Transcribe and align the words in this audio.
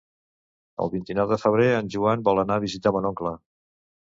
El 0.85 0.89
vint-i-nou 0.93 1.27
de 1.33 1.37
febrer 1.41 1.67
en 1.81 1.93
Joan 1.97 2.25
vol 2.31 2.43
anar 2.45 2.59
a 2.59 2.65
visitar 2.65 2.95
mon 2.97 3.09
oncle. 3.13 3.37